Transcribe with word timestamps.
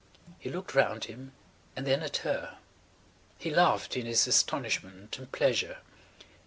He 0.39 0.49
looked 0.49 0.73
round 0.73 1.03
him 1.03 1.31
and 1.75 1.85
then 1.85 2.01
at 2.01 2.17
her; 2.25 2.57
he 3.37 3.51
laughed 3.51 3.95
in 3.95 4.07
his 4.07 4.25
astonishment 4.25 5.19
and 5.19 5.31
pleasure. 5.31 5.77